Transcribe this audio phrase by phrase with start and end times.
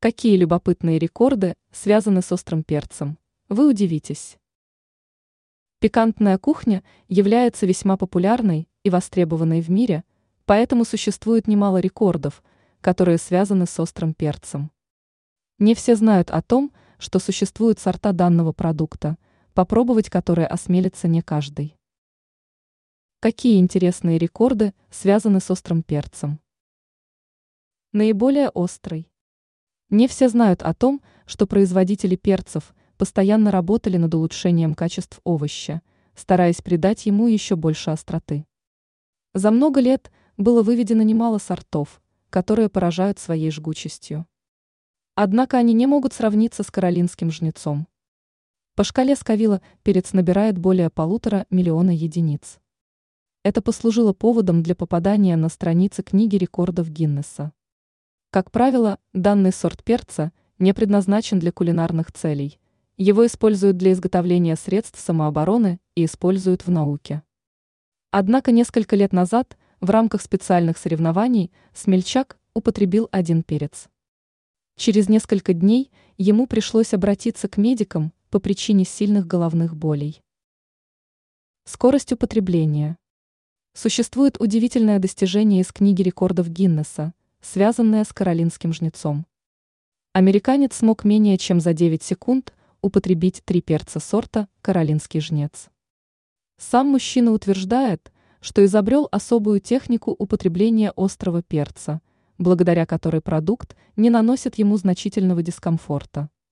[0.00, 3.18] Какие любопытные рекорды связаны с острым перцем?
[3.48, 4.38] Вы удивитесь.
[5.80, 10.04] Пикантная кухня является весьма популярной и востребованной в мире,
[10.44, 12.44] поэтому существует немало рекордов,
[12.80, 14.70] которые связаны с острым перцем.
[15.58, 19.18] Не все знают о том, что существуют сорта данного продукта,
[19.52, 21.76] попробовать которые осмелится не каждый.
[23.18, 26.38] Какие интересные рекорды связаны с острым перцем?
[27.90, 29.07] Наиболее острый.
[29.90, 35.80] Не все знают о том, что производители перцев постоянно работали над улучшением качеств овоща,
[36.14, 38.44] стараясь придать ему еще больше остроты.
[39.32, 44.26] За много лет было выведено немало сортов, которые поражают своей жгучестью.
[45.14, 47.88] Однако они не могут сравниться с каролинским жнецом.
[48.74, 52.60] По шкале Сковила перец набирает более полутора миллиона единиц.
[53.42, 57.52] Это послужило поводом для попадания на страницы книги рекордов Гиннесса.
[58.30, 62.60] Как правило, данный сорт перца не предназначен для кулинарных целей.
[62.98, 67.22] Его используют для изготовления средств самообороны и используют в науке.
[68.10, 73.88] Однако несколько лет назад в рамках специальных соревнований смельчак употребил один перец.
[74.76, 80.22] Через несколько дней ему пришлось обратиться к медикам по причине сильных головных болей.
[81.64, 82.98] Скорость употребления.
[83.72, 87.14] Существует удивительное достижение из книги рекордов Гиннесса–
[87.50, 89.24] связанная с каролинским жнецом.
[90.12, 95.70] Американец смог менее чем за 9 секунд употребить три перца сорта «Каролинский жнец».
[96.58, 102.02] Сам мужчина утверждает, что изобрел особую технику употребления острого перца,
[102.36, 106.28] благодаря которой продукт не наносит ему значительного дискомфорта.